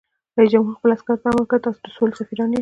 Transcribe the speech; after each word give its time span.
رئیس 0.37 0.51
جمهور 0.53 0.73
خپلو 0.79 0.93
عسکرو 0.97 1.21
ته 1.21 1.25
امر 1.29 1.39
وکړ؛ 1.41 1.57
تاسو 1.65 1.79
د 1.83 1.87
سولې 1.97 2.15
سفیران 2.21 2.49
یاست! 2.51 2.59